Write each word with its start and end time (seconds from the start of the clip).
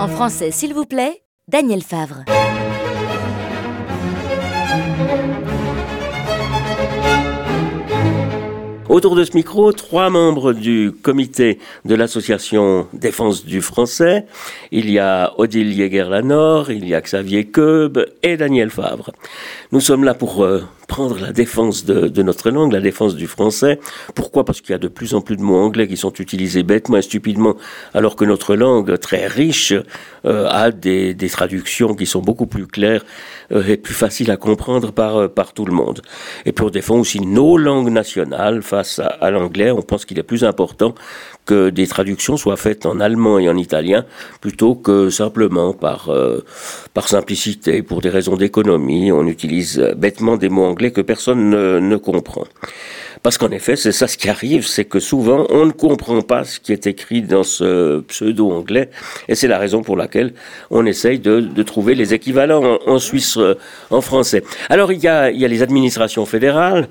En 0.00 0.06
français, 0.06 0.52
s'il 0.52 0.74
vous 0.74 0.84
plaît, 0.84 1.22
Daniel 1.48 1.82
Favre. 1.82 2.22
Autour 8.88 9.16
de 9.16 9.24
ce 9.24 9.34
micro, 9.34 9.72
trois 9.72 10.08
membres 10.08 10.52
du 10.52 10.92
comité 11.02 11.58
de 11.84 11.96
l'association 11.96 12.86
Défense 12.92 13.44
du 13.44 13.60
français. 13.60 14.26
Il 14.70 14.88
y 14.88 15.00
a 15.00 15.32
Odile 15.36 15.74
Jäger-Lanor, 15.74 16.70
il 16.70 16.88
y 16.88 16.94
a 16.94 17.00
Xavier 17.00 17.46
Keub 17.46 17.98
et 18.22 18.36
Daniel 18.36 18.70
Favre. 18.70 19.10
Nous 19.72 19.80
sommes 19.80 20.04
là 20.04 20.14
pour 20.14 20.44
euh, 20.44 20.62
prendre 20.88 21.20
la 21.20 21.32
défense 21.32 21.84
de, 21.84 22.22
notre 22.22 22.50
langue, 22.50 22.72
la 22.72 22.80
défense 22.80 23.14
du 23.14 23.28
français. 23.28 23.78
Pourquoi? 24.14 24.44
Parce 24.44 24.60
qu'il 24.60 24.72
y 24.72 24.74
a 24.74 24.78
de 24.78 24.88
plus 24.88 25.14
en 25.14 25.20
plus 25.20 25.36
de 25.36 25.42
mots 25.42 25.58
anglais 25.58 25.86
qui 25.86 25.96
sont 25.96 26.12
utilisés 26.14 26.64
bêtement 26.64 26.96
et 26.96 27.02
stupidement, 27.02 27.56
alors 27.94 28.16
que 28.16 28.24
notre 28.24 28.56
langue, 28.56 28.98
très 28.98 29.26
riche, 29.26 29.74
euh, 30.24 30.48
a 30.48 30.72
des, 30.72 31.14
traductions 31.30 31.94
qui 31.94 32.06
sont 32.06 32.22
beaucoup 32.22 32.46
plus 32.46 32.66
claires 32.66 33.04
euh, 33.52 33.62
et 33.66 33.76
plus 33.76 33.94
faciles 33.94 34.30
à 34.30 34.36
comprendre 34.36 34.90
par, 34.90 35.16
euh, 35.16 35.28
par 35.28 35.52
tout 35.52 35.66
le 35.66 35.72
monde. 35.72 36.00
Et 36.46 36.52
puis 36.52 36.64
on 36.64 36.70
défend 36.70 36.96
aussi 36.96 37.20
nos 37.20 37.58
langues 37.58 37.90
nationales 37.90 38.62
face 38.62 38.98
à 38.98 39.30
l'anglais. 39.30 39.70
On 39.70 39.82
pense 39.82 40.06
qu'il 40.06 40.18
est 40.18 40.22
plus 40.22 40.42
important 40.42 40.94
que 41.48 41.70
des 41.70 41.86
traductions 41.86 42.36
soient 42.36 42.58
faites 42.58 42.84
en 42.84 43.00
allemand 43.00 43.38
et 43.38 43.48
en 43.48 43.56
italien 43.56 44.04
plutôt 44.42 44.74
que 44.74 45.08
simplement 45.08 45.72
par, 45.72 46.10
euh, 46.10 46.44
par 46.92 47.08
simplicité, 47.08 47.82
pour 47.82 48.02
des 48.02 48.10
raisons 48.10 48.36
d'économie. 48.36 49.10
On 49.10 49.26
utilise 49.26 49.78
bêtement 49.96 50.36
des 50.36 50.50
mots 50.50 50.66
anglais 50.66 50.90
que 50.90 51.00
personne 51.00 51.48
ne, 51.48 51.78
ne 51.78 51.96
comprend. 51.96 52.44
Parce 53.22 53.38
qu'en 53.38 53.50
effet, 53.50 53.76
c'est 53.76 53.92
ça 53.92 54.06
ce 54.06 54.16
qui 54.16 54.28
arrive, 54.28 54.66
c'est 54.66 54.84
que 54.84 55.00
souvent 55.00 55.46
on 55.50 55.66
ne 55.66 55.72
comprend 55.72 56.22
pas 56.22 56.44
ce 56.44 56.60
qui 56.60 56.72
est 56.72 56.86
écrit 56.86 57.22
dans 57.22 57.42
ce 57.42 58.00
pseudo-anglais, 58.00 58.90
et 59.28 59.34
c'est 59.34 59.48
la 59.48 59.58
raison 59.58 59.82
pour 59.82 59.96
laquelle 59.96 60.34
on 60.70 60.86
essaye 60.86 61.18
de, 61.18 61.62
trouver 61.62 61.94
les 61.94 62.14
équivalents 62.14 62.78
en, 62.86 62.98
Suisse, 62.98 63.36
euh, 63.36 63.54
en 63.90 64.00
français. 64.00 64.42
Alors 64.70 64.92
il 64.92 65.02
y 65.02 65.08
a, 65.08 65.30
les 65.30 65.62
administrations 65.62 66.24
fédérales, 66.24 66.88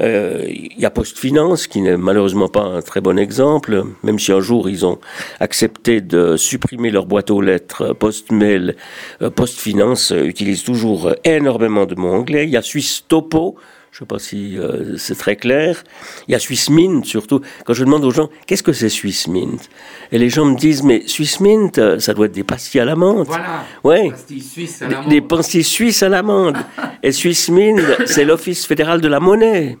euh, 0.00 0.44
il 0.46 0.78
y 0.78 0.84
a 0.84 0.90
PostFinance, 0.90 1.66
qui 1.66 1.80
n'est 1.80 1.96
malheureusement 1.96 2.48
pas 2.48 2.62
un 2.62 2.82
très 2.82 3.00
bon 3.00 3.18
exemple, 3.18 3.84
même 4.02 4.18
si 4.18 4.32
un 4.32 4.40
jour 4.40 4.68
ils 4.68 4.86
ont 4.86 4.98
accepté 5.40 6.00
de 6.00 6.36
supprimer 6.36 6.90
leur 6.90 7.06
boîte 7.06 7.30
aux 7.30 7.40
lettres 7.40 7.92
PostMail, 7.94 8.76
euh, 9.22 9.30
PostFinance 9.30 10.10
utilise 10.10 10.62
toujours 10.62 11.14
énormément 11.24 11.86
de 11.86 11.94
mots 11.94 12.12
anglais. 12.12 12.44
Il 12.44 12.50
y 12.50 12.56
a 12.56 12.62
Suisse 12.62 13.04
Topo, 13.08 13.56
je 13.92 13.96
ne 13.96 13.98
sais 14.00 14.06
pas 14.06 14.18
si 14.20 14.56
euh, 14.56 14.96
c'est 14.96 15.16
très 15.16 15.34
clair. 15.34 15.82
Il 16.28 16.32
y 16.32 16.34
a 16.34 16.38
Swiss 16.38 16.70
Mint 16.70 17.04
surtout. 17.04 17.40
Quand 17.64 17.74
je 17.74 17.84
demande 17.84 18.04
aux 18.04 18.12
gens 18.12 18.30
qu'est-ce 18.46 18.62
que 18.62 18.72
c'est 18.72 18.88
Swiss 18.88 19.26
Mint, 19.26 19.68
et 20.12 20.18
les 20.18 20.30
gens 20.30 20.44
me 20.44 20.56
disent 20.56 20.84
mais 20.84 21.02
Swiss 21.08 21.40
Mint, 21.40 21.76
euh, 21.78 21.98
ça 21.98 22.14
doit 22.14 22.26
être 22.26 22.32
des 22.32 22.44
pastilles 22.44 22.80
à 22.80 22.84
l'amande. 22.84 23.26
Voilà. 23.26 23.64
Ouais. 23.82 24.12
suisses 24.40 24.82
à 24.82 25.08
Des, 25.08 25.20
pastilles 25.20 25.64
suisses 25.64 26.02
à 26.04 26.08
l'amande. 26.08 26.56
et 27.02 27.10
Swiss 27.10 27.48
Mint, 27.48 27.80
c'est 28.06 28.24
l'Office 28.24 28.64
fédéral 28.64 29.00
de 29.00 29.08
la 29.08 29.18
monnaie. 29.18 29.76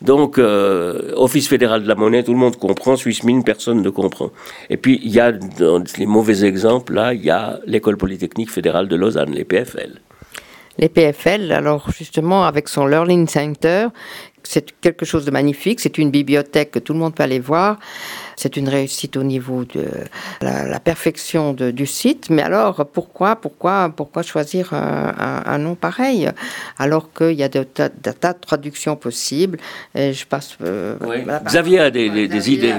Donc, 0.00 0.38
euh, 0.38 1.12
Office 1.14 1.46
fédéral 1.46 1.84
de 1.84 1.88
la 1.88 1.94
monnaie, 1.94 2.24
tout 2.24 2.32
le 2.32 2.38
monde 2.38 2.56
comprend. 2.56 2.96
Swiss 2.96 3.22
Mint, 3.22 3.44
personne 3.44 3.82
ne 3.82 3.90
comprend. 3.90 4.32
Et 4.68 4.76
puis, 4.76 4.98
il 5.04 5.12
y 5.12 5.20
a 5.20 5.30
dans 5.30 5.84
les 5.96 6.06
mauvais 6.06 6.44
exemples, 6.44 6.94
là, 6.94 7.14
il 7.14 7.22
y 7.22 7.30
a 7.30 7.60
l'école 7.66 7.96
polytechnique 7.96 8.50
fédérale 8.50 8.88
de 8.88 8.96
Lausanne, 8.96 9.30
les 9.30 9.44
PFL 9.44 10.00
les 10.78 10.88
PFL, 10.88 11.52
alors 11.52 11.90
justement 11.90 12.44
avec 12.44 12.68
son 12.68 12.86
Learning 12.86 13.28
Center, 13.28 13.88
c'est 14.44 14.72
quelque 14.80 15.04
chose 15.04 15.24
de 15.24 15.30
magnifique, 15.30 15.80
c'est 15.80 15.98
une 15.98 16.10
bibliothèque 16.10 16.72
que 16.72 16.78
tout 16.78 16.92
le 16.92 16.98
monde 16.98 17.14
peut 17.14 17.22
aller 17.22 17.38
voir. 17.38 17.78
C'est 18.36 18.56
une 18.56 18.68
réussite 18.68 19.16
au 19.16 19.22
niveau 19.22 19.64
de 19.64 19.86
la, 20.40 20.80
perfection 20.80 21.52
du 21.52 21.86
site. 21.86 22.28
Mais 22.28 22.42
alors, 22.42 22.86
pourquoi, 22.92 23.36
pourquoi, 23.36 23.92
pourquoi 23.94 24.22
choisir 24.22 24.72
un, 24.72 25.58
nom 25.58 25.74
pareil 25.74 26.28
alors 26.78 27.12
qu'il 27.12 27.34
y 27.34 27.42
a 27.42 27.48
des 27.48 27.64
tas, 27.64 27.88
de 27.88 28.40
traductions 28.40 28.96
possibles 28.96 29.58
et 29.94 30.12
je 30.12 30.26
passe. 30.26 30.56
Euh, 30.62 30.96
Xavier 31.44 31.78
a 31.78 31.90
des, 31.90 32.50
idées. 32.50 32.74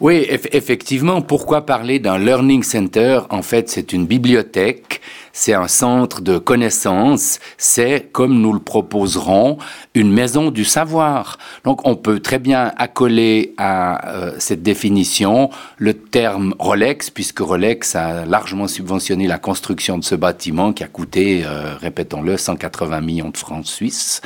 Oui, 0.00 0.26
effectivement. 0.30 1.20
Pourquoi 1.20 1.66
parler 1.66 1.98
d'un 1.98 2.18
learning 2.18 2.62
center? 2.62 3.20
En 3.30 3.42
fait, 3.42 3.68
c'est 3.68 3.92
une 3.92 4.06
bibliothèque 4.06 5.02
c'est 5.34 5.52
un 5.52 5.68
centre 5.68 6.22
de 6.22 6.38
connaissances, 6.38 7.40
c'est, 7.58 8.08
comme 8.12 8.40
nous 8.40 8.52
le 8.52 8.60
proposerons, 8.60 9.58
une 9.94 10.12
maison 10.12 10.52
du 10.52 10.64
savoir. 10.64 11.38
Donc 11.64 11.86
on 11.86 11.96
peut 11.96 12.20
très 12.20 12.38
bien 12.38 12.72
accoler 12.76 13.52
à 13.58 14.14
euh, 14.14 14.32
cette 14.38 14.62
définition 14.62 15.50
le 15.76 15.94
terme 15.94 16.54
Rolex, 16.60 17.10
puisque 17.10 17.40
Rolex 17.40 17.96
a 17.96 18.24
largement 18.24 18.68
subventionné 18.68 19.26
la 19.26 19.38
construction 19.38 19.98
de 19.98 20.04
ce 20.04 20.14
bâtiment 20.14 20.72
qui 20.72 20.84
a 20.84 20.86
coûté, 20.86 21.42
euh, 21.44 21.74
répétons-le, 21.80 22.36
180 22.36 23.00
millions 23.00 23.30
de 23.30 23.36
francs 23.36 23.66
suisses. 23.66 24.22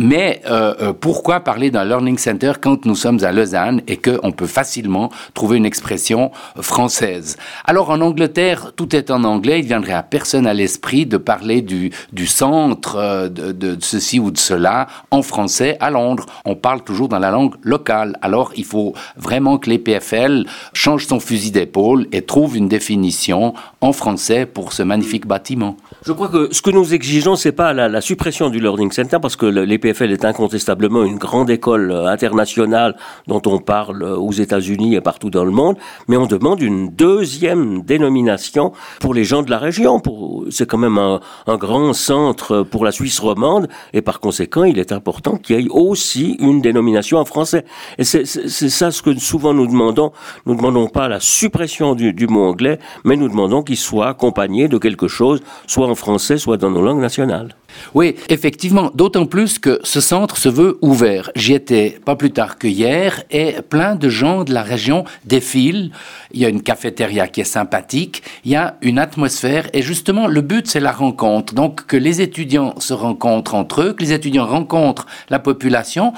Mais 0.00 0.42
euh, 0.46 0.92
pourquoi 0.92 1.40
parler 1.40 1.70
d'un 1.70 1.84
learning 1.84 2.18
center 2.18 2.52
quand 2.60 2.86
nous 2.86 2.96
sommes 2.96 3.22
à 3.22 3.30
Lausanne 3.30 3.82
et 3.86 3.98
qu'on 3.98 4.32
peut 4.32 4.46
facilement 4.48 5.10
trouver 5.32 5.58
une 5.58 5.66
expression 5.66 6.32
française? 6.60 7.36
Alors 7.64 7.90
en 7.90 8.00
Angleterre, 8.00 8.72
tout 8.74 8.96
est 8.96 9.12
en 9.12 9.22
anglais, 9.22 9.60
il 9.60 9.66
viendrait 9.66 9.92
à 9.92 10.02
personne 10.02 10.39
à 10.46 10.54
l'esprit 10.54 11.06
de 11.06 11.16
parler 11.16 11.62
du, 11.62 11.90
du 12.12 12.26
centre 12.26 12.96
euh, 12.96 13.28
de, 13.28 13.76
ceci 13.80 14.18
ou 14.18 14.30
de 14.30 14.38
cela 14.38 14.86
en 15.10 15.22
français 15.22 15.76
à 15.80 15.90
Londres. 15.90 16.26
On 16.44 16.56
parle 16.56 16.82
toujours 16.82 17.08
dans 17.08 17.18
la 17.18 17.30
langue 17.30 17.54
locale. 17.62 18.16
Alors 18.22 18.52
il 18.56 18.64
faut 18.64 18.94
vraiment 19.16 19.58
que 19.58 19.70
les 19.70 19.78
PFL 19.78 20.46
changent 20.72 21.06
son 21.06 21.20
fusil 21.20 21.50
d'épaule 21.50 22.06
et 22.12 22.22
trouvent 22.22 22.56
une 22.56 22.68
définition 22.68 23.54
en 23.80 23.92
français 23.92 24.46
pour 24.46 24.72
ce 24.72 24.82
magnifique 24.82 25.26
bâtiment. 25.26 25.76
Je 26.04 26.12
crois 26.12 26.28
que 26.28 26.48
ce 26.52 26.62
que 26.62 26.70
nous 26.70 26.94
exigeons, 26.94 27.36
c'est 27.36 27.52
pas 27.52 27.72
la, 27.72 27.88
la, 27.88 28.00
suppression 28.00 28.50
du 28.50 28.60
Learning 28.60 28.90
Center, 28.90 29.18
parce 29.20 29.36
que 29.36 29.46
l'EPFL 29.46 30.10
est 30.12 30.24
incontestablement 30.24 31.04
une 31.04 31.18
grande 31.18 31.50
école 31.50 31.90
euh, 31.90 32.06
internationale 32.06 32.96
dont 33.26 33.42
on 33.46 33.58
parle 33.58 34.02
euh, 34.02 34.16
aux 34.16 34.32
États-Unis 34.32 34.94
et 34.94 35.00
partout 35.00 35.30
dans 35.30 35.44
le 35.44 35.50
monde, 35.50 35.76
mais 36.08 36.16
on 36.16 36.26
demande 36.26 36.60
une 36.60 36.88
deuxième 36.88 37.82
dénomination 37.82 38.72
pour 38.98 39.14
les 39.14 39.24
gens 39.24 39.42
de 39.42 39.50
la 39.50 39.58
région. 39.58 40.00
C'est 40.50 40.66
quand 40.66 40.78
même 40.78 40.98
un, 40.98 41.20
grand 41.56 41.92
centre 41.92 42.62
pour 42.62 42.84
la 42.84 42.92
Suisse 42.92 43.18
romande, 43.18 43.68
et 43.92 44.02
par 44.02 44.20
conséquent, 44.20 44.64
il 44.64 44.78
est 44.78 44.92
important 44.92 45.36
qu'il 45.36 45.60
y 45.60 45.64
ait 45.64 45.68
aussi 45.70 46.36
une 46.40 46.60
dénomination 46.60 47.18
en 47.18 47.24
français. 47.24 47.64
Et 47.98 48.04
c'est 48.04 48.24
ça 48.24 48.90
ce 48.90 49.02
que 49.02 49.18
souvent 49.18 49.54
nous 49.54 49.66
demandons. 49.66 50.12
Nous 50.46 50.54
demandons 50.54 50.88
pas 50.88 51.08
la 51.08 51.20
suppression 51.20 51.94
du 51.94 52.26
mot 52.26 52.44
anglais, 52.44 52.78
mais 53.04 53.16
nous 53.16 53.28
demandons 53.28 53.62
qu'il 53.62 53.76
soit 53.76 54.08
accompagné 54.08 54.68
de 54.68 54.78
quelque 54.78 55.08
chose, 55.08 55.40
soit 55.66 55.86
en 55.86 55.94
français, 55.94 56.38
soit 56.38 56.56
dans 56.56 56.70
nos 56.70 56.82
langues 56.82 57.00
nationales. 57.00 57.56
Oui, 57.94 58.14
effectivement, 58.28 58.90
d'autant 58.94 59.26
plus 59.26 59.58
que 59.58 59.80
ce 59.82 60.00
centre 60.00 60.36
se 60.36 60.48
veut 60.48 60.78
ouvert. 60.80 61.30
J'y 61.34 61.54
étais 61.54 61.98
pas 62.04 62.16
plus 62.16 62.30
tard 62.30 62.58
que 62.58 62.68
hier 62.68 63.24
et 63.30 63.56
plein 63.68 63.94
de 63.94 64.08
gens 64.08 64.44
de 64.44 64.52
la 64.52 64.62
région 64.62 65.04
défilent. 65.24 65.90
Il 66.32 66.40
y 66.40 66.44
a 66.44 66.48
une 66.48 66.62
cafétéria 66.62 67.26
qui 67.26 67.40
est 67.40 67.44
sympathique, 67.44 68.22
il 68.44 68.52
y 68.52 68.56
a 68.56 68.76
une 68.82 68.98
atmosphère 68.98 69.68
et 69.72 69.82
justement 69.82 70.26
le 70.26 70.40
but 70.40 70.66
c'est 70.66 70.80
la 70.80 70.92
rencontre. 70.92 71.54
Donc 71.54 71.86
que 71.86 71.96
les 71.96 72.20
étudiants 72.20 72.74
se 72.78 72.92
rencontrent 72.92 73.54
entre 73.54 73.82
eux, 73.82 73.92
que 73.92 74.02
les 74.02 74.12
étudiants 74.12 74.46
rencontrent 74.46 75.06
la 75.28 75.38
population. 75.38 76.12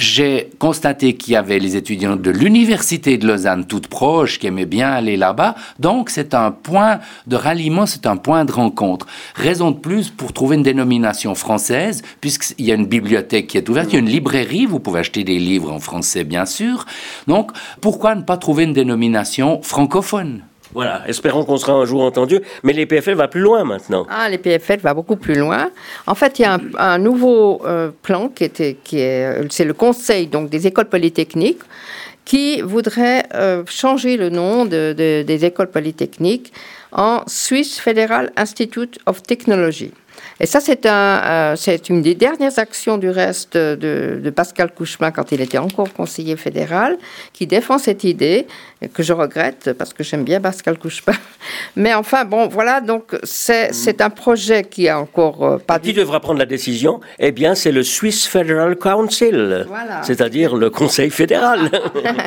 J'ai 0.00 0.48
constaté 0.58 1.12
qu'il 1.12 1.34
y 1.34 1.36
avait 1.36 1.58
les 1.58 1.76
étudiants 1.76 2.16
de 2.16 2.30
l'université 2.30 3.18
de 3.18 3.26
Lausanne 3.26 3.66
toute 3.66 3.86
proche 3.86 4.38
qui 4.38 4.46
aimaient 4.46 4.64
bien 4.64 4.90
aller 4.90 5.18
là-bas. 5.18 5.56
Donc 5.78 6.08
c'est 6.08 6.32
un 6.32 6.52
point 6.52 7.00
de 7.26 7.36
ralliement, 7.36 7.84
c'est 7.84 8.06
un 8.06 8.16
point 8.16 8.46
de 8.46 8.52
rencontre. 8.52 9.06
Raison 9.34 9.72
de 9.72 9.76
plus 9.76 10.08
pour 10.08 10.32
trouver 10.32 10.56
une 10.56 10.62
dénomination 10.62 11.34
française, 11.34 12.00
puisqu'il 12.22 12.64
y 12.64 12.72
a 12.72 12.76
une 12.76 12.86
bibliothèque 12.86 13.48
qui 13.48 13.58
est 13.58 13.68
ouverte, 13.68 13.90
il 13.90 13.92
y 13.92 13.96
a 13.96 14.00
une 14.00 14.08
librairie, 14.08 14.64
vous 14.64 14.80
pouvez 14.80 15.00
acheter 15.00 15.22
des 15.22 15.38
livres 15.38 15.70
en 15.70 15.80
français 15.80 16.24
bien 16.24 16.46
sûr. 16.46 16.86
Donc 17.26 17.52
pourquoi 17.82 18.14
ne 18.14 18.22
pas 18.22 18.38
trouver 18.38 18.64
une 18.64 18.72
dénomination 18.72 19.60
francophone? 19.60 20.44
Voilà, 20.72 21.02
espérons 21.08 21.44
qu'on 21.44 21.56
sera 21.56 21.72
un 21.72 21.84
jour 21.84 22.02
entendu. 22.02 22.40
Mais 22.62 22.72
les 22.72 22.86
PFL 22.86 23.14
va 23.14 23.28
plus 23.28 23.40
loin 23.40 23.64
maintenant. 23.64 24.06
Ah, 24.08 24.28
les 24.28 24.38
PFL 24.38 24.80
va 24.80 24.94
beaucoup 24.94 25.16
plus 25.16 25.34
loin. 25.34 25.70
En 26.06 26.14
fait, 26.14 26.38
il 26.38 26.42
y 26.42 26.44
a 26.44 26.58
un, 26.78 26.98
nouveau 26.98 27.62
euh, 27.64 27.90
plan 28.02 28.28
qui 28.28 28.44
était, 28.44 28.76
qui 28.82 29.00
est, 29.00 29.50
c'est 29.50 29.64
le 29.64 29.74
Conseil 29.74 30.26
donc 30.26 30.50
des 30.50 30.66
écoles 30.66 30.88
polytechniques 30.88 31.60
qui 32.24 32.60
voudrait 32.60 33.24
euh, 33.34 33.64
changer 33.66 34.16
le 34.16 34.28
nom 34.28 34.64
des 34.64 35.44
écoles 35.44 35.70
polytechniques 35.70 36.52
en 36.92 37.22
Swiss 37.26 37.80
Federal 37.80 38.30
Institute 38.36 38.98
of 39.06 39.22
Technology. 39.22 39.92
Et 40.40 40.46
ça, 40.46 40.60
c'est 40.60 40.86
un, 40.86 41.54
c'est 41.56 41.90
une 41.90 42.00
des 42.00 42.14
dernières 42.14 42.58
actions 42.58 42.96
du 42.96 43.10
reste 43.10 43.56
de, 43.56 44.32
Pascal 44.34 44.72
Couchemin 44.72 45.10
quand 45.10 45.32
il 45.32 45.40
était 45.42 45.58
encore 45.58 45.92
conseiller 45.92 46.36
fédéral, 46.36 46.96
qui 47.34 47.46
défend 47.46 47.78
cette 47.78 48.04
idée 48.04 48.46
que 48.94 49.02
je 49.02 49.12
regrette 49.12 49.74
parce 49.74 49.92
que 49.92 50.02
j'aime 50.02 50.24
bien 50.24 50.40
Pascal 50.40 50.78
Couchemin. 50.78 51.16
Mais 51.76 51.92
enfin, 51.92 52.24
bon, 52.24 52.48
voilà, 52.48 52.80
donc 52.80 53.16
c'est, 53.22 53.74
c'est 53.74 54.00
un 54.00 54.08
projet 54.08 54.64
qui 54.64 54.88
a 54.88 54.98
encore 54.98 55.44
euh, 55.44 55.58
pas. 55.58 55.78
Qui 55.78 55.92
devra 55.92 56.20
prendre 56.20 56.38
la 56.38 56.46
décision 56.46 57.00
Eh 57.18 57.32
bien, 57.32 57.54
c'est 57.54 57.72
le 57.72 57.82
Swiss 57.82 58.26
Federal 58.26 58.76
Council, 58.76 59.66
c'est-à-dire 60.02 60.56
le 60.56 60.70
Conseil 60.70 61.10
fédéral. 61.10 61.70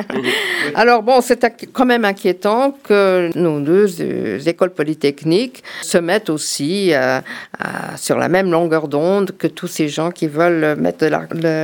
Alors 0.74 1.02
bon, 1.02 1.20
c'est 1.20 1.44
quand 1.72 1.86
même 1.86 2.04
inquiétant 2.04 2.76
que 2.84 3.30
nos 3.34 3.58
deux 3.60 4.00
euh, 4.00 4.38
écoles 4.38 4.70
polytechniques 4.70 5.64
se 5.82 5.98
mettent 5.98 6.30
aussi 6.30 6.92
euh, 6.92 7.20
à 7.58 7.96
sur 8.04 8.18
la 8.18 8.28
même 8.28 8.50
longueur 8.50 8.88
d'onde 8.88 9.32
que 9.38 9.46
tous 9.46 9.66
ces 9.66 9.88
gens 9.88 10.10
qui 10.10 10.26
veulent 10.26 10.76
mettre 10.76 11.06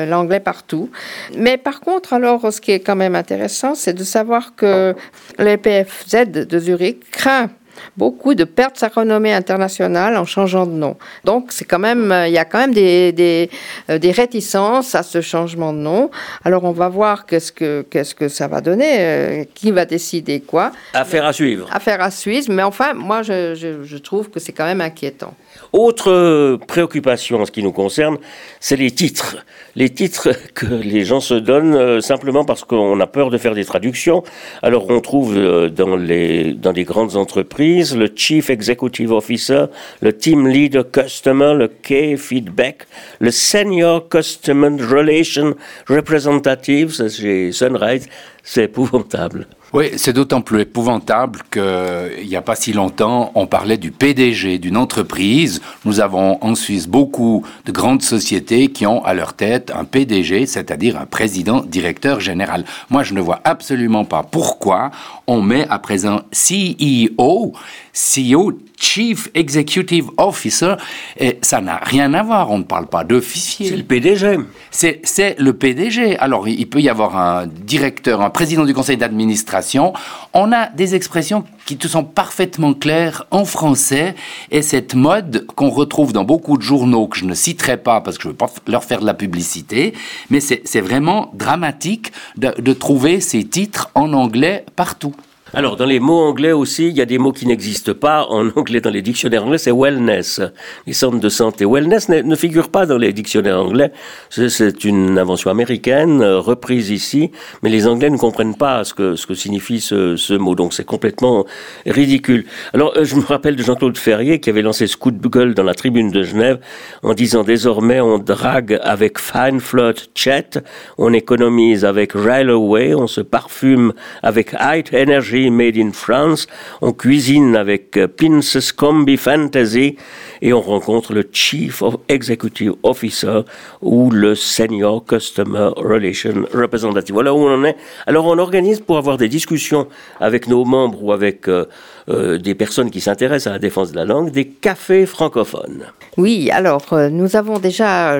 l'anglais 0.09 0.41
partout. 0.41 0.91
Mais 1.37 1.59
par 1.59 1.81
contre, 1.81 2.15
alors, 2.15 2.51
ce 2.51 2.63
qui 2.63 2.71
est 2.71 2.81
quand 2.81 2.97
même 2.97 3.15
intéressant, 3.15 3.75
c'est 3.75 3.93
de 3.93 4.05
savoir 4.05 4.55
que 4.55 4.95
l'EPFZ 5.39 6.31
de 6.31 6.59
Zurich 6.59 7.11
craint 7.11 7.51
beaucoup 7.97 8.35
de 8.35 8.45
perdre 8.45 8.77
sa 8.77 8.89
renommée 8.89 9.33
internationale 9.33 10.17
en 10.17 10.25
changeant 10.25 10.67
de 10.67 10.73
nom. 10.73 10.97
Donc, 11.25 11.47
c'est 11.51 11.65
quand 11.65 11.79
même, 11.79 12.15
il 12.27 12.33
y 12.33 12.39
a 12.39 12.45
quand 12.45 12.59
même 12.59 12.75
des, 12.75 13.13
des, 13.13 13.51
euh, 13.89 13.99
des, 13.99 14.11
réticences 14.11 14.95
à 14.95 15.03
ce 15.03 15.21
changement 15.21 15.73
de 15.73 15.79
nom. 15.79 16.11
Alors, 16.45 16.65
on 16.65 16.73
va 16.73 16.89
voir 16.89 17.27
qu'est-ce 17.27 17.53
que, 17.53 17.85
qu'est-ce 17.91 18.15
que 18.15 18.29
ça 18.29 18.49
va 18.49 18.61
donner, 18.61 18.97
euh, 18.99 19.45
qui 19.55 19.71
va 19.71 19.85
décider 19.85 20.41
quoi. 20.41 20.73
Affaire 20.95 21.25
à 21.25 21.33
suivre. 21.33 21.69
Affaire 21.73 22.01
à 22.03 22.11
suivre, 22.11 22.47
mais 22.51 22.63
enfin, 22.63 22.95
moi, 22.95 23.23
je, 23.23 23.55
je, 23.55 23.85
je 23.85 23.97
trouve 23.99 24.31
que 24.31 24.41
c'est 24.41 24.53
quand 24.53 24.67
même 24.67 24.81
inquiétant. 24.81 25.35
Autre 25.73 26.59
préoccupation 26.67 27.41
en 27.41 27.47
ce 27.47 27.53
qui 27.53 27.63
nous 27.63 27.73
concerne, 27.73 28.19
c'est 28.61 28.77
les 28.77 28.91
titres. 28.91 29.45
Les 29.77 29.91
titres 29.91 30.31
que 30.55 30.67
les 30.67 31.05
gens 31.05 31.21
se 31.21 31.35
donnent 31.35 31.75
euh, 31.75 32.01
simplement 32.01 32.45
parce 32.45 32.65
qu'on 32.65 32.99
a 32.99 33.07
peur 33.07 33.31
de 33.31 33.39
faire 33.39 33.55
des 33.55 33.65
traductions. 33.65 34.23
Alors 34.63 34.87
on 34.89 35.01
trouve 35.01 35.37
dans 35.71 35.97
les, 35.97 36.55
dans 36.55 36.73
les 36.73 36.85
grandes 36.85 37.17
entreprises 37.17 37.70
le 37.79 38.09
Chief 38.15 38.51
Executive 38.51 39.13
Officer, 39.13 39.67
le 40.01 40.13
Team 40.13 40.47
Leader 40.49 40.85
Customer, 40.91 41.55
le 41.55 41.69
Key 41.69 42.17
Feedback, 42.17 42.87
le 43.21 43.31
Senior 43.31 44.09
Customer 44.09 44.71
Relation 44.83 45.55
Representative, 45.89 46.93
c'est 46.93 47.53
Sunrise, 47.53 48.09
c'est 48.43 48.65
épouvantable. 48.65 49.47
Oui, 49.73 49.91
c'est 49.99 50.13
d'autant 50.13 50.41
plus 50.41 50.63
épouvantable 50.63 51.43
qu'il 51.49 52.29
n'y 52.29 52.35
a 52.35 52.43
pas 52.43 52.57
si 52.57 52.73
longtemps, 52.73 53.31
on 53.37 53.47
parlait 53.47 53.77
du 53.77 53.93
PDG 53.93 54.59
d'une 54.59 54.77
entreprise. 54.77 55.63
Nous 55.85 56.01
avons 56.01 56.39
en 56.41 56.57
Suisse 56.57 56.89
beaucoup 56.89 57.47
de 57.67 57.71
grandes 57.71 58.03
sociétés 58.03 58.73
qui 58.73 58.85
ont 58.85 59.05
à 59.05 59.15
leur 59.15 59.35
tête 59.35 59.71
un 59.73 59.85
PDG, 59.85 60.47
c'est-à-dire 60.47 60.99
un 60.99 61.07
président 61.07 61.61
directeur 61.61 62.19
général. 62.19 62.65
Moi, 62.89 63.05
je 63.05 63.15
ne 63.15 63.21
vois 63.21 63.41
absolument 63.45 64.05
pas 64.05 64.25
pourquoi 64.25 64.91
on 65.29 65.41
met 65.41 65.69
à 65.69 65.79
présent 65.79 66.23
CEO, 66.33 67.53
CEO 67.93 68.53
Chief 68.79 69.29
Executive 69.35 70.11
Officer, 70.17 70.75
et 71.19 71.39
ça 71.43 71.61
n'a 71.61 71.77
rien 71.77 72.15
à 72.15 72.23
voir, 72.23 72.51
on 72.51 72.59
ne 72.59 72.65
parle 72.65 72.87
pas 72.87 73.05
d'officier. 73.05 73.69
C'est 73.69 73.77
le 73.77 73.83
PDG. 73.83 74.39
C'est 74.71 75.37
le 75.39 75.53
PDG. 75.53 76.17
Alors, 76.17 76.49
il 76.49 76.69
peut 76.69 76.81
y 76.81 76.89
avoir 76.89 77.17
un 77.17 77.47
directeur, 77.47 78.23
un 78.23 78.31
président 78.31 78.65
du 78.65 78.73
conseil 78.73 78.97
d'administration. 78.97 79.93
On 80.33 80.51
a 80.53 80.69
des 80.69 80.95
expressions 80.95 81.45
qui 81.67 81.77
te 81.77 81.89
sont 81.89 82.05
parfaitement 82.05 82.73
claires 82.73 83.27
en 83.31 83.45
français, 83.45 84.15
et 84.51 84.63
cette 84.63 84.95
mode 84.95 85.47
qu'on 85.55 85.71
retrouve 85.71 86.13
dans 86.13 86.25
beaucoup 86.25 86.57
de 86.57 86.63
journaux, 86.63 87.07
que 87.07 87.19
je 87.19 87.27
ne 87.27 87.35
citerai 87.35 87.77
pas 87.77 88.01
parce 88.01 88.17
que 88.17 88.23
je 88.25 88.29
ne 88.29 88.33
veux 88.33 88.39
pas 88.39 88.51
leur 88.67 88.85
faire 88.85 89.01
de 89.01 89.07
la 89.07 89.15
publicité, 89.15 89.93
mais 90.31 90.41
c'est 90.41 90.81
vraiment 90.81 91.31
dramatique 91.35 92.13
de 92.37 92.73
trouver 92.73 93.21
ces 93.21 93.45
titres 93.45 93.91
en 93.95 94.13
anglais 94.15 94.65
partout. 94.75 95.15
Alors, 95.52 95.76
dans 95.76 95.85
les 95.85 95.99
mots 95.99 96.20
anglais 96.20 96.52
aussi, 96.52 96.88
il 96.88 96.97
y 96.97 97.00
a 97.00 97.06
des 97.06 97.19
mots 97.19 97.32
qui 97.32 97.44
n'existent 97.44 97.93
pas 97.93 98.25
en 98.29 98.49
anglais 98.56 98.81
dans 98.81 98.91
les 98.91 99.02
dictionnaires 99.02 99.44
anglais, 99.44 99.58
c'est 99.58 99.73
wellness, 99.73 100.41
les 100.87 100.93
centres 100.93 101.19
de 101.19 101.29
santé. 101.29 101.64
Wellness 101.64 102.08
ne, 102.08 102.37
figure 102.37 102.69
pas 102.69 102.87
dans 102.87 102.99
les 102.99 103.12
dictionnaires 103.12 103.61
anglais, 103.61 103.91
c'est 104.29 104.85
une 104.85 105.19
invention 105.19 105.50
américaine, 105.50 106.23
euh, 106.23 106.38
reprise 106.38 106.91
ici, 106.91 107.32
mais 107.62 107.69
les 107.69 107.88
Anglais 107.88 108.11
ne 108.11 108.17
comprennent 108.17 108.55
pas 108.55 108.85
ce 108.85 108.94
que, 108.94 109.35
signifie 109.35 109.81
ce, 109.81 110.37
mot, 110.37 110.55
donc 110.55 110.73
c'est 110.73 110.85
complètement 110.85 111.44
ridicule. 111.85 112.44
Alors, 112.73 112.93
euh, 112.97 113.05
je 113.05 113.17
me 113.17 113.23
rappelle 113.23 113.56
de 113.56 113.62
Jean-Claude 113.62 113.99
Ferrier 113.99 114.38
qui 114.38 114.50
avait 114.50 114.62
lancé 114.62 114.87
ce 114.87 114.97
coup 114.97 115.11
dans 115.11 115.64
la 115.64 115.75
tribune 115.75 116.12
de 116.12 116.23
Genève 116.23 116.61
en 117.02 117.14
disant 117.14 117.43
désormais 117.43 118.00
on 118.00 118.19
drague 118.19 118.79
avec 118.82 119.19
Fine 119.19 119.58
Float 119.58 119.94
Chet, 120.14 120.61
on 120.97 121.12
économise 121.12 121.85
avec 121.85 122.12
Railway, 122.14 122.94
on 122.94 123.08
se 123.08 123.20
parfume 123.20 123.93
avec 124.23 124.55
High 124.61 124.87
Energy 124.94 125.40
made 125.49 125.79
in 125.79 125.93
France. 125.93 126.47
On 126.83 126.93
cuisine 126.93 127.57
avec 127.57 127.97
euh, 127.97 128.07
Pince's 128.07 128.73
Combi 128.73 129.17
Fantasy 129.17 129.97
et 130.43 130.53
on 130.53 130.61
rencontre 130.61 131.15
le 131.15 131.27
Chief 131.33 131.83
Executive 132.09 132.73
Officer 132.83 133.41
ou 133.81 134.11
le 134.11 134.35
Senior 134.35 135.05
Customer 135.05 135.71
Relation 135.77 136.45
Representative. 136.53 137.15
Voilà 137.15 137.33
où 137.33 137.39
on 137.39 137.55
en 137.55 137.65
est. 137.65 137.77
Alors 138.07 138.27
on 138.27 138.39
organise 138.39 138.81
pour 138.81 138.99
avoir 138.99 139.17
des 139.17 139.29
discussions 139.29 139.87
avec 140.21 140.49
nos 140.49 140.65
membres 140.65 141.03
ou 141.03 141.13
avec 141.13 141.49
euh, 141.49 141.67
euh, 142.09 142.39
des 142.39 142.55
personnes 142.55 142.91
qui 142.91 143.01
s'intéressent 143.01 143.47
à 143.47 143.55
la 143.55 143.59
défense 143.59 143.93
de 143.93 143.97
la 143.97 144.05
langue, 144.05 144.31
des 144.31 144.49
cafés 144.49 145.07
francophones. 145.07 145.87
Oui, 146.17 146.51
alors 146.51 146.87
nous 147.11 147.37
avons 147.37 147.59
déjà 147.59 148.19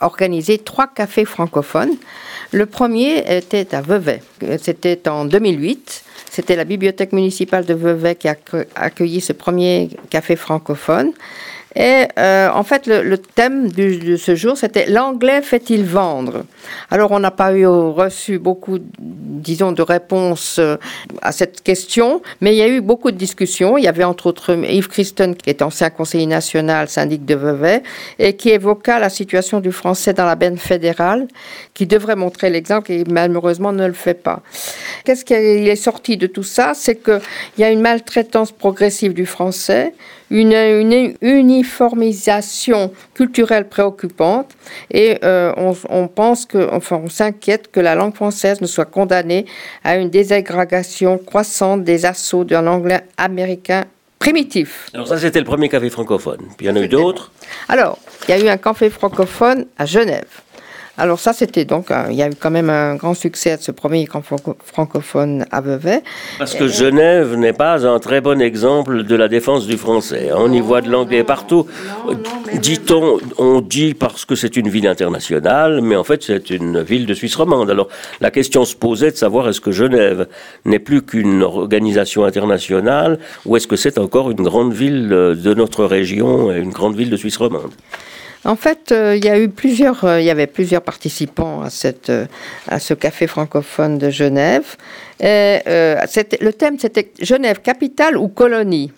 organisé 0.00 0.58
trois 0.58 0.86
cafés 0.86 1.24
francophones. 1.24 1.96
Le 2.52 2.66
premier 2.66 3.24
était 3.36 3.74
à 3.74 3.80
Vevey. 3.80 4.22
C'était 4.60 5.08
en 5.08 5.24
2008. 5.24 6.04
C'était 6.36 6.54
la 6.54 6.64
bibliothèque 6.64 7.12
municipale 7.12 7.64
de 7.64 7.72
Vevey 7.72 8.14
qui 8.14 8.28
a 8.28 8.36
accueilli 8.74 9.22
ce 9.22 9.32
premier 9.32 9.88
café 10.10 10.36
francophone. 10.36 11.12
Et 11.74 12.06
euh, 12.18 12.48
en 12.50 12.62
fait, 12.62 12.86
le, 12.86 13.18
thème 13.18 13.70
de 13.70 14.16
ce 14.16 14.34
jour, 14.34 14.56
c'était 14.56 14.86
l'anglais 14.86 15.42
fait-il 15.42 15.84
vendre? 15.84 16.44
Alors, 16.90 17.12
on 17.12 17.18
n'a 17.18 17.30
pas 17.30 17.52
eu 17.52 17.66
reçu 17.66 18.38
beaucoup, 18.38 18.78
disons, 18.98 19.72
de 19.72 19.82
réponses 19.82 20.58
euh, 20.58 20.76
à 21.20 21.32
cette 21.32 21.62
question, 21.62 22.22
mais 22.40 22.54
il 22.54 22.58
y 22.58 22.62
a 22.62 22.68
eu 22.68 22.80
beaucoup 22.80 23.10
de 23.10 23.16
discussions. 23.18 23.76
Il 23.76 23.84
y 23.84 23.88
avait 23.88 24.04
entre 24.04 24.26
autres 24.26 24.54
Yves 24.54 24.88
Christen, 24.88 25.34
qui 25.34 25.50
est 25.50 25.60
ancien 25.60 25.90
conseiller 25.90 26.26
national, 26.26 26.88
syndic 26.88 27.26
de 27.26 27.34
Vevey, 27.34 27.82
et 28.18 28.36
qui 28.36 28.50
évoqua 28.50 28.98
la 28.98 29.10
situation 29.10 29.60
du 29.60 29.70
français 29.70 30.14
dans 30.14 30.24
la 30.24 30.34
benne 30.34 30.56
fédérale, 30.58 31.28
qui 31.74 31.86
devrait 31.86 32.16
montrer 32.16 32.48
l'exemple 32.48 32.90
et 32.90 33.04
malheureusement 33.04 33.72
ne 33.72 33.86
le 33.86 33.92
fait 33.92 34.14
pas. 34.14 34.40
Qu'est-ce 35.04 35.26
qui 35.26 35.34
est 35.34 35.76
sorti 35.76 36.16
de 36.16 36.26
tout 36.26 36.42
ça? 36.42 36.72
C'est 36.74 36.96
qu'il 36.96 37.20
y 37.58 37.64
a 37.64 37.70
une 37.70 37.80
maltraitance 37.82 38.50
progressive 38.50 39.12
du 39.12 39.26
français, 39.26 39.92
une, 40.30 40.52
une 40.52 41.14
uniformisation 41.20 42.92
culturelle 43.14 43.68
préoccupante 43.68 44.50
et 44.90 45.18
euh, 45.24 45.52
on, 45.56 46.08
pense 46.08 46.46
que, 46.46 46.68
enfin, 46.72 47.00
on 47.04 47.08
s'inquiète 47.08 47.70
que 47.70 47.80
la 47.80 47.94
langue 47.94 48.14
française 48.14 48.60
ne 48.60 48.66
soit 48.66 48.86
condamnée 48.86 49.46
à 49.84 49.96
une 49.96 50.10
désagrégation 50.10 51.18
croissante 51.18 51.84
des 51.84 52.06
assauts 52.06 52.44
d'un 52.44 52.66
anglais 52.66 53.02
américain 53.16 53.84
primitif. 54.18 54.88
Alors 54.94 55.06
ça, 55.06 55.18
c'était 55.18 55.38
le 55.38 55.44
premier 55.44 55.68
café 55.68 55.90
francophone. 55.90 56.40
Puis 56.56 56.66
il 56.66 56.68
y 56.68 56.72
en 56.72 56.76
a 56.76 56.80
eu 56.80 56.88
d'autres. 56.88 57.30
Alors, 57.68 57.98
il 58.26 58.30
y 58.30 58.34
a 58.34 58.44
eu 58.44 58.48
un 58.48 58.56
café 58.56 58.90
francophone 58.90 59.66
à 59.78 59.86
Genève. 59.86 60.26
Alors 60.98 61.20
ça, 61.20 61.34
c'était 61.34 61.66
donc, 61.66 61.92
il 62.10 62.16
y 62.16 62.22
a 62.22 62.28
eu 62.28 62.34
quand 62.38 62.50
même 62.50 62.70
un 62.70 62.94
grand 62.94 63.12
succès 63.12 63.56
de 63.58 63.62
ce 63.62 63.70
premier 63.70 64.08
francophone 64.64 65.44
à 65.50 65.60
Vevey. 65.60 66.02
Parce 66.38 66.54
que 66.54 66.68
Genève 66.68 67.34
n'est 67.34 67.52
pas 67.52 67.86
un 67.86 67.98
très 67.98 68.22
bon 68.22 68.40
exemple 68.40 69.02
de 69.02 69.14
la 69.14 69.28
défense 69.28 69.66
du 69.66 69.76
français. 69.76 70.30
On 70.34 70.50
y 70.52 70.60
voit 70.60 70.80
de 70.80 70.90
l'anglais 70.90 71.22
partout. 71.22 71.66
Dit-on, 72.54 73.18
on 73.36 73.60
dit 73.60 73.92
parce 73.92 74.24
que 74.24 74.34
c'est 74.34 74.56
une 74.56 74.68
ville 74.68 74.86
internationale, 74.86 75.82
mais 75.82 75.96
en 75.96 76.04
fait 76.04 76.22
c'est 76.22 76.48
une 76.48 76.80
ville 76.80 77.04
de 77.04 77.12
Suisse 77.12 77.36
romande. 77.36 77.70
Alors 77.70 77.88
la 78.22 78.30
question 78.30 78.64
se 78.64 78.74
posait 78.74 79.10
de 79.10 79.16
savoir 79.16 79.48
est-ce 79.48 79.60
que 79.60 79.72
Genève 79.72 80.26
n'est 80.64 80.78
plus 80.78 81.02
qu'une 81.02 81.42
organisation 81.42 82.24
internationale 82.24 83.18
ou 83.44 83.56
est-ce 83.56 83.66
que 83.66 83.76
c'est 83.76 83.98
encore 83.98 84.30
une 84.30 84.42
grande 84.42 84.72
ville 84.72 85.08
de 85.08 85.54
notre 85.54 85.84
région, 85.84 86.50
une 86.52 86.70
grande 86.70 86.96
ville 86.96 87.10
de 87.10 87.16
Suisse 87.16 87.36
romande? 87.36 87.72
En 88.46 88.54
fait, 88.54 88.92
euh, 88.92 89.16
il 89.16 89.24
y 89.24 89.28
a 89.28 89.38
eu 89.40 89.48
plusieurs, 89.48 90.04
euh, 90.04 90.20
avait 90.30 90.46
plusieurs 90.46 90.82
participants 90.82 91.64
euh, 91.64 92.26
à 92.68 92.78
ce 92.78 92.94
café 92.94 93.26
francophone 93.26 93.98
de 93.98 94.08
Genève. 94.08 94.76
Et, 95.20 95.58
le 95.66 96.50
thème, 96.52 96.78
c'était 96.78 97.10
Genève, 97.20 97.60
capitale 97.60 98.16
ou 98.16 98.28
colonie? 98.28 98.92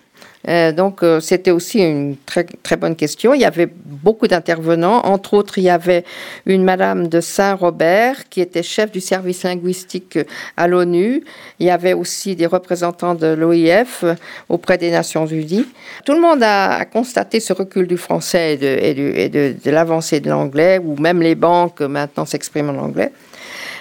Euh, 0.47 0.73
donc, 0.73 1.03
euh, 1.03 1.21
c'était 1.21 1.51
aussi 1.51 1.81
une 1.81 2.17
très, 2.25 2.45
très 2.45 2.77
bonne 2.77 2.95
question. 2.95 3.35
Il 3.35 3.41
y 3.41 3.45
avait 3.45 3.69
beaucoup 3.85 4.29
d'intervenants. 4.29 5.01
Entre 5.05 5.35
autres, 5.35 5.59
il 5.59 5.65
y 5.65 5.71
avait 5.71 6.05
une 6.47 6.63
Madame 6.63 7.09
de 7.09 7.21
Saint-Robert 7.21 8.29
qui 8.29 8.41
était 8.41 8.63
chef 8.63 8.93
du 8.93 9.01
service 9.01 9.43
linguistique 9.43 10.19
à 10.57 10.69
l'ONU. 10.69 11.25
Il 11.59 11.67
y 11.67 11.71
avait 11.71 11.93
aussi 11.93 12.37
des 12.37 12.47
représentants 12.47 13.15
de 13.15 13.27
l'OIF 13.27 14.05
auprès 14.49 14.79
des 14.79 14.91
Nations 14.91 15.27
Unies. 15.27 15.67
Tout 16.05 16.13
le 16.13 16.21
monde 16.21 16.43
a, 16.43 16.85
constaté 16.85 17.41
ce 17.41 17.53
recul 17.53 17.87
du 17.87 17.97
français 17.97 18.55
et 18.55 18.95
de, 18.95 19.55
de 19.63 19.71
l'avancée 19.71 20.21
de 20.21 20.31
l'anglais, 20.31 20.79
ou 20.83 20.97
même 20.97 21.21
les 21.21 21.35
banques 21.35 21.81
maintenant 21.81 22.25
s'expriment 22.25 22.71
en 22.71 22.79
anglais. 22.85 23.11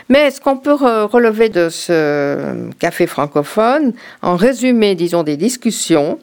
Mais 0.10 0.32
ce 0.32 0.40
qu'on 0.40 0.58
peut 0.58 0.74
relever 0.74 1.50
de 1.50 1.70
ce 1.70 2.70
café 2.80 3.08
francophone, 3.08 3.94
en 4.22 4.36
résumé, 4.36 4.96
disons, 4.96 5.24
des 5.24 5.36
discussions, 5.36 6.20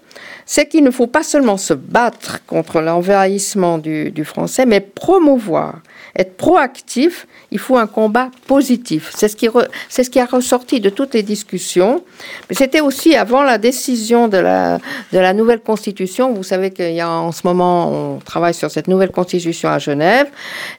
c'est 0.47 0.69
qu'il 0.69 0.85
ne 0.85 0.91
faut 0.91 1.07
pas 1.07 1.23
seulement 1.23 1.57
se 1.57 1.75
battre 1.75 2.41
contre 2.47 2.81
l'envahissement 2.81 3.79
du, 3.79 4.11
du, 4.11 4.25
français, 4.25 4.67
mais 4.67 4.81
promouvoir, 4.81 5.81
être 6.16 6.37
proactif. 6.37 7.26
Il 7.50 7.59
faut 7.59 7.76
un 7.76 7.87
combat 7.87 8.30
positif. 8.47 9.12
C'est 9.14 9.28
ce 9.28 9.37
qui, 9.37 9.49
c'est 9.88 10.04
ce 10.04 10.11
qui 10.11 10.21
a 10.21 10.26
ressorti 10.26 10.80
de 10.80 10.90
toutes 10.90 11.14
les 11.14 11.23
discussions. 11.23 12.02
Mais 12.49 12.56
c'était 12.56 12.80
aussi 12.80 13.14
avant 13.14 13.42
la 13.42 13.59
décision 13.59 14.28
de 14.28 14.38
la, 14.38 14.78
de 15.12 15.18
la 15.18 15.33
nouvelle 15.33 15.61
constitution. 15.61 16.33
Vous 16.33 16.42
savez 16.42 16.71
qu'il 16.71 16.92
y 16.92 17.00
a 17.00 17.11
en 17.11 17.33
ce 17.33 17.42
moment, 17.44 17.90
on 17.92 18.18
travaille 18.18 18.54
sur 18.54 18.71
cette 18.71 18.88
nouvelle 18.88 19.11
constitution 19.11 19.68
à 19.68 19.78
Genève, 19.78 20.26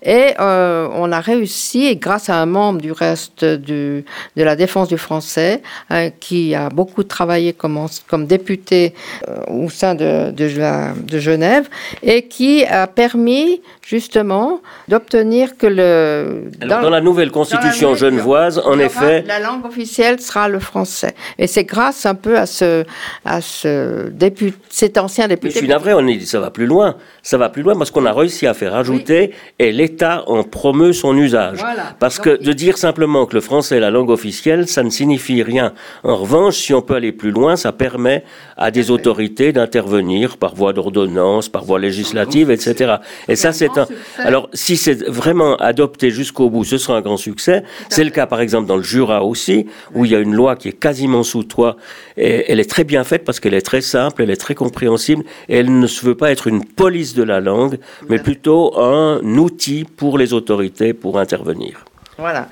et 0.04 0.34
euh, 0.39 0.88
on 0.94 1.12
a 1.12 1.20
réussi, 1.20 1.86
et 1.86 1.96
grâce 1.96 2.30
à 2.30 2.36
un 2.36 2.46
membre 2.46 2.82
du 2.82 2.92
reste 2.92 3.44
du, 3.46 4.06
de 4.36 4.44
la 4.44 4.56
défense 4.56 4.88
du 4.88 4.98
français, 4.98 5.62
euh, 5.92 6.10
qui 6.20 6.56
a 6.56 6.70
beaucoup 6.70 7.04
travaillé 7.04 7.54
comme, 7.54 7.88
comme 8.08 8.25
député 8.25 8.94
euh, 9.27 9.39
au 9.50 9.70
sein 9.70 9.96
de, 9.96 10.32
de, 10.32 11.20
Genève 11.20 11.70
et 12.04 12.27
qui 12.27 12.65
a 12.65 12.88
permis 12.88 13.62
justement 13.82 14.62
d'obtenir 14.88 15.25
que 15.58 15.67
le... 15.67 16.50
dans, 16.67 16.89
la 16.89 17.01
nouvelle 17.01 17.32
constitution 17.32 17.96
genevoise, 17.96 18.60
en 18.60 18.79
effet... 18.79 19.24
La 19.27 19.39
langue 19.39 19.65
officielle 19.65 20.20
sera 20.20 20.48
le 20.48 20.60
français. 20.60 21.13
Et 21.38 21.48
c'est 21.48 21.63
grâce 21.63 22.05
un 22.05 22.15
peu 22.15 22.38
à 22.38 22.46
ce, 22.46 22.84
à 23.25 23.41
ce 23.41 24.10
député, 24.10 24.58
cet 24.70 24.98
ancien 24.98 25.27
député... 25.27 25.53
je 25.53 25.58
suis 25.60 25.67
navré, 25.67 25.94
on 25.94 26.05
ça 26.25 26.39
va 26.39 26.51
plus 26.51 26.65
loin. 26.65 26.96
Ça 27.25 27.39
va 27.39 27.50
plus 27.50 27.63
loin 27.63 27.75
parce 27.75 27.89
qu'on 27.89 28.05
a 28.05 28.13
réussi 28.13 28.46
à 28.46 28.53
faire 28.53 28.75
ajouter 28.75 29.32
et 29.58 29.72
l'État 29.72 30.24
en 30.27 30.44
promeut 30.44 30.94
son 30.94 31.17
usage. 31.17 31.58
Parce 32.00 32.20
que 32.20 32.39
de 32.39 32.53
dire 32.53 32.77
simplement 32.77 33.25
que 33.25 33.34
le 33.34 33.41
français 33.41 33.77
est 33.77 33.79
la 33.79 33.89
langue 33.89 34.12
officielle, 34.12 34.67
ça 34.67 34.84
ne 34.84 34.91
signifie 34.91 35.41
rien. 35.41 35.74
En 36.03 36.17
revanche, 36.17 36.58
si 36.58 36.72
on 36.72 36.84
peut 36.84 36.94
aller 36.94 37.12
plus 37.12 37.32
loin, 37.32 37.55
ça 37.55 37.72
permet 37.72 38.24
à 38.58 38.70
des 38.70 38.91
autorités 38.91 39.53
d'intervenir 39.53 40.38
par 40.38 40.53
voie 40.53 40.72
d'ordonnance, 40.72 41.50
par 41.50 41.63
voie 41.65 41.79
législative, 41.79 42.51
etc. 42.51 42.98
Et 43.27 43.36
ça, 43.36 43.53
c'est 43.53 43.75
un. 43.79 43.88
Alors, 44.20 44.48
si 44.53 44.77
c'est 44.77 45.03
vraiment 45.08 45.55
adopté 45.55 46.12
jusqu'au 46.12 46.51
bout, 46.51 46.63
ce 46.63 46.77
sera 46.77 46.96
un 46.96 47.01
grand 47.01 47.17
succès. 47.17 47.63
C'est 47.89 48.03
le 48.03 48.12
cas, 48.12 48.27
par 48.27 48.39
exemple, 48.39 48.67
dans 48.67 48.77
le 48.77 48.84
Jura 48.84 49.24
aussi, 49.24 49.65
où 49.96 50.05
il 50.05 50.12
y 50.12 50.15
a 50.15 50.20
une 50.20 50.36
loi 50.36 50.55
qui 50.55 50.67
est 50.67 50.79
quasiment 50.79 51.24
sous 51.24 51.44
toi. 51.44 51.75
Et 52.17 52.51
elle 52.51 52.60
est 52.60 52.70
très 52.70 52.84
bien 52.84 53.03
faite 53.03 53.24
parce 53.25 53.39
qu'elle 53.39 53.55
est 53.55 53.65
très 53.65 53.82
simple, 53.82 54.22
elle 54.22 54.29
est 54.29 54.36
très 54.36 54.53
compréhensible, 54.53 55.24
et 55.50 55.58
elle 55.58 55.79
ne 55.79 55.88
se 55.88 56.05
veut 56.05 56.15
pas 56.15 56.32
être 56.32 56.46
une 56.46 56.63
police 56.63 57.15
de 57.16 57.24
la 57.24 57.40
langue, 57.40 57.80
mais 58.10 58.20
plutôt 58.20 58.78
un 58.80 59.20
outil 59.38 59.86
pour 59.86 60.18
les 60.18 60.34
autorités 60.34 60.94
pour 60.94 61.20
intervenir. 61.20 61.86
Voilà. 62.18 62.48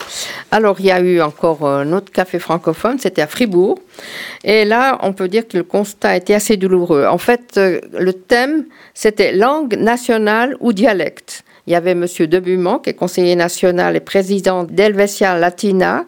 Alors, 0.52 0.76
il 0.80 0.88
y 0.88 0.92
a 0.92 1.00
eu 1.00 1.22
encore 1.22 1.66
un 1.66 1.94
autre 1.94 2.12
café 2.12 2.38
francophone, 2.38 3.00
c'était 3.00 3.22
à 3.22 3.28
Fribourg. 3.28 3.80
Et 4.44 4.66
là, 4.66 4.98
on 5.02 5.14
peut 5.14 5.30
dire 5.30 5.48
que 5.48 5.58
le 5.58 5.64
constat 5.64 6.18
était 6.18 6.34
assez 6.34 6.58
douloureux. 6.58 7.06
En 7.06 7.18
fait, 7.18 7.54
euh, 7.58 7.80
le 7.98 8.12
thème, 8.12 8.66
c'était 8.94 9.32
langue 9.32 9.78
nationale 9.78 10.58
ou 10.60 10.74
dialecte. 10.74 11.46
Il 11.66 11.72
y 11.72 11.76
avait 11.78 11.92
M. 11.92 12.06
Debumont, 12.20 12.80
qui 12.80 12.90
est 12.90 12.94
conseiller 12.94 13.38
national 13.38 13.96
et 13.96 14.02
président 14.02 14.66
d'Helvetia 14.66 15.38
Latina, 15.38 16.06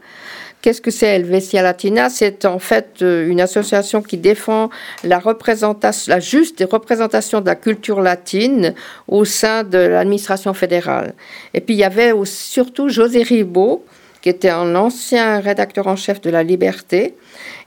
Qu'est-ce 0.65 0.81
que 0.81 0.89
c'est 0.89 1.17
Helvetia 1.17 1.61
Latina? 1.61 2.09
C'est 2.09 2.43
en 2.43 2.57
fait 2.57 3.03
euh, 3.03 3.29
une 3.29 3.39
association 3.39 4.01
qui 4.01 4.17
défend 4.17 4.71
la 5.03 5.19
représentation, 5.19 6.11
la 6.11 6.19
juste 6.19 6.65
représentation 6.67 7.39
de 7.39 7.45
la 7.45 7.53
culture 7.53 8.01
latine 8.01 8.73
au 9.07 9.25
sein 9.25 9.63
de 9.63 9.77
l'administration 9.77 10.55
fédérale. 10.55 11.13
Et 11.53 11.61
puis 11.61 11.75
il 11.75 11.77
y 11.77 11.83
avait 11.83 12.13
surtout 12.23 12.89
José 12.89 13.21
Ribaud, 13.21 13.85
qui 14.25 14.29
était 14.29 14.49
un 14.49 14.73
ancien 14.73 15.39
rédacteur 15.39 15.85
en 15.85 15.95
chef 15.95 16.19
de 16.19 16.31
La 16.31 16.41
Liberté 16.41 17.13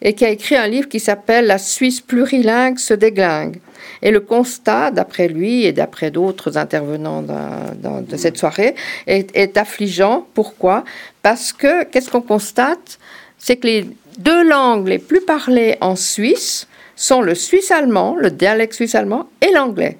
et 0.02 0.14
qui 0.14 0.24
a 0.24 0.30
écrit 0.30 0.56
un 0.56 0.66
livre 0.66 0.88
qui 0.88 0.98
s'appelle 0.98 1.46
La 1.46 1.56
Suisse 1.56 2.00
plurilingue 2.00 2.78
se 2.78 2.94
déglingue. 2.94 3.60
Et 4.02 4.10
le 4.10 4.18
constat, 4.18 4.90
d'après 4.90 5.28
lui 5.28 5.66
et 5.66 5.72
d'après 5.72 6.10
d'autres 6.10 6.58
intervenants 6.58 7.22
de 7.22 8.16
cette 8.16 8.38
soirée, 8.38 8.74
est, 9.06 9.30
est 9.36 9.56
affligeant. 9.56 10.26
Pourquoi? 10.34 10.82
Parce 11.22 11.52
que 11.52 11.84
qu'est-ce 11.84 12.10
qu'on 12.10 12.22
constate? 12.22 12.98
C'est 13.38 13.54
que 13.54 13.68
les 13.68 13.86
deux 14.18 14.42
langues 14.42 14.88
les 14.88 14.98
plus 14.98 15.20
parlées 15.20 15.76
en 15.80 15.94
Suisse 15.94 16.66
sont 16.96 17.22
le 17.22 17.36
suisse-allemand, 17.36 18.16
le 18.18 18.32
dialecte 18.32 18.74
suisse-allemand, 18.74 19.28
et 19.42 19.52
l'anglais. 19.52 19.96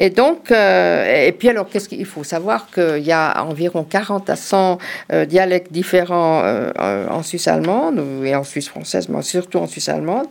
Et 0.00 0.10
donc, 0.10 0.52
euh, 0.52 1.26
et 1.26 1.32
puis 1.32 1.48
alors, 1.48 1.68
qu'est-ce 1.68 1.88
qu'il 1.88 2.06
faut 2.06 2.22
savoir 2.22 2.68
qu'il 2.70 3.02
y 3.04 3.10
a 3.10 3.44
environ 3.44 3.82
40 3.82 4.30
à 4.30 4.36
100 4.36 4.78
euh, 5.12 5.24
dialectes 5.24 5.72
différents 5.72 6.42
euh, 6.44 7.08
en 7.08 7.24
Suisse 7.24 7.48
allemande 7.48 8.00
et 8.24 8.36
en 8.36 8.44
Suisse 8.44 8.68
française, 8.68 9.08
mais 9.08 9.22
surtout 9.22 9.58
en 9.58 9.66
Suisse 9.66 9.88
allemande, 9.88 10.26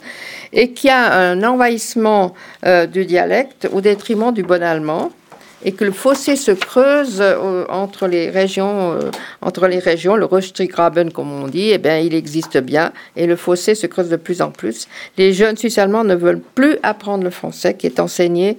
et 0.54 0.72
qu'il 0.72 0.90
y 0.90 0.94
a 0.94 1.14
un 1.14 1.44
envahissement 1.44 2.34
du 2.92 3.06
dialecte 3.06 3.68
au 3.72 3.82
détriment 3.82 4.34
du 4.34 4.44
bon 4.44 4.64
allemand 4.64 5.12
et 5.66 5.72
que 5.72 5.84
le 5.84 5.92
fossé 5.92 6.36
se 6.36 6.52
creuse 6.52 7.24
entre 7.70 8.08
les 8.08 8.30
régions, 8.30 8.98
entre 9.42 9.68
les 9.68 9.80
régions, 9.80 10.16
le 10.16 10.26
Röstrigraben 10.26 11.12
comme 11.12 11.32
on 11.32 11.48
dit, 11.48 11.72
eh 11.72 11.78
bien, 11.78 11.98
il 11.98 12.14
existe 12.14 12.58
bien 12.58 12.92
et 13.16 13.26
le 13.26 13.36
fossé 13.36 13.76
se 13.76 13.88
creuse 13.88 14.10
de 14.10 14.16
plus 14.16 14.42
en 14.42 14.52
plus. 14.52 14.88
Les 15.18 15.34
jeunes 15.34 15.58
Suisses 15.58 15.78
allemands 15.78 16.04
ne 16.04 16.16
veulent 16.16 16.42
plus 16.56 16.78
apprendre 16.84 17.24
le 17.24 17.32
français 17.32 17.74
qui 17.74 17.88
est 17.88 18.00
enseigné 18.00 18.58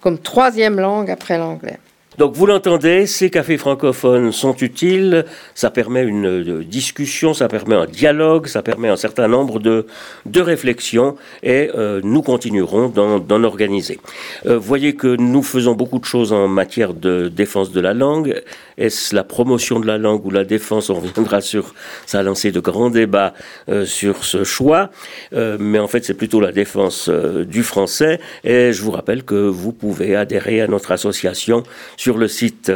comme 0.00 0.18
troisième 0.18 0.78
langue 0.80 1.10
après 1.10 1.38
l'anglais. 1.38 1.78
Donc 2.18 2.34
vous 2.34 2.44
l'entendez, 2.44 3.06
ces 3.06 3.30
cafés 3.30 3.56
francophones 3.56 4.32
sont 4.32 4.56
utiles, 4.56 5.24
ça 5.54 5.70
permet 5.70 6.02
une 6.02 6.26
euh, 6.26 6.64
discussion, 6.64 7.34
ça 7.34 7.46
permet 7.46 7.76
un 7.76 7.86
dialogue, 7.86 8.48
ça 8.48 8.62
permet 8.62 8.88
un 8.88 8.96
certain 8.96 9.28
nombre 9.28 9.60
de, 9.60 9.86
de 10.26 10.40
réflexions 10.40 11.14
et 11.44 11.70
euh, 11.76 12.00
nous 12.02 12.22
continuerons 12.22 12.88
d'en 12.88 13.44
organiser. 13.44 14.00
Euh, 14.46 14.58
voyez 14.58 14.96
que 14.96 15.14
nous 15.16 15.44
faisons 15.44 15.74
beaucoup 15.74 16.00
de 16.00 16.04
choses 16.04 16.32
en 16.32 16.48
matière 16.48 16.94
de 16.94 17.28
défense 17.28 17.70
de 17.70 17.80
la 17.80 17.94
langue. 17.94 18.42
Est-ce 18.76 19.14
la 19.14 19.22
promotion 19.22 19.78
de 19.78 19.86
la 19.86 19.96
langue 19.96 20.26
ou 20.26 20.30
la 20.30 20.44
défense? 20.44 20.90
On 20.90 20.94
reviendra 20.94 21.40
sur, 21.40 21.74
ça 22.06 22.18
a 22.18 22.22
lancé 22.24 22.50
de 22.50 22.58
grands 22.58 22.90
débats 22.90 23.34
euh, 23.68 23.84
sur 23.84 24.24
ce 24.24 24.42
choix, 24.42 24.90
mais 25.32 25.78
en 25.78 25.86
fait 25.86 26.04
c'est 26.04 26.14
plutôt 26.14 26.40
la 26.40 26.50
défense 26.50 27.08
du 27.08 27.62
français 27.62 28.18
et 28.42 28.72
je 28.72 28.82
vous 28.82 28.90
rappelle 28.90 29.22
que 29.22 29.34
vous 29.34 29.72
pouvez 29.72 30.16
adhérer 30.16 30.60
à 30.60 30.66
notre 30.66 30.90
association 30.90 31.62
sur 32.00 32.16
le 32.16 32.28
site 32.28 32.72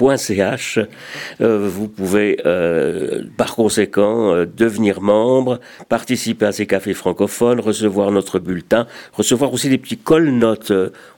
www.defense-du-franquet.ch. 0.00 0.80
Euh, 1.40 1.68
vous 1.68 1.88
pouvez 1.88 2.40
euh, 2.46 3.22
par 3.36 3.54
conséquent 3.54 4.34
euh, 4.34 4.46
devenir 4.46 5.00
membre, 5.00 5.60
participer 5.88 6.46
à 6.46 6.52
ces 6.52 6.66
cafés 6.66 6.94
francophones, 6.94 7.60
recevoir 7.60 8.10
notre 8.10 8.38
bulletin, 8.38 8.86
recevoir 9.12 9.52
aussi 9.52 9.68
des 9.68 9.78
petits 9.78 9.98
call-notes, 9.98 10.72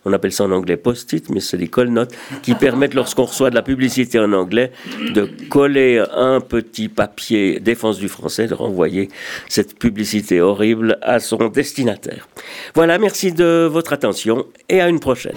on 0.05 0.13
appelle 0.13 0.33
ça 0.33 0.45
en 0.45 0.53
anglais 0.53 0.77
post-it, 0.77 1.29
mais 1.31 1.41
c'est 1.41 1.57
des 1.57 1.69
call-notes 1.69 2.15
qui 2.43 2.55
permettent 2.67 2.95
lorsqu'on 2.95 3.25
reçoit 3.25 3.51
de 3.51 3.55
la 3.55 3.63
publicité 3.63 4.19
en 4.19 4.33
anglais 4.33 4.73
de 5.15 5.29
coller 5.49 6.03
un 6.15 6.41
petit 6.41 6.89
papier 6.89 7.61
défense 7.61 7.99
du 7.99 8.09
français, 8.09 8.47
de 8.47 8.55
renvoyer 8.55 9.09
cette 9.49 9.79
publicité 9.79 10.41
horrible 10.41 10.99
à 11.03 11.21
son 11.21 11.49
destinataire. 11.49 12.29
Voilà, 12.75 12.99
merci 12.99 13.33
de 13.33 13.69
votre 13.71 13.93
attention 13.93 14.47
et 14.69 14.81
à 14.81 14.89
une 14.89 15.01
prochaine. 15.01 15.37